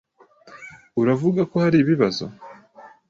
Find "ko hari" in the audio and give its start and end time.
1.51-1.77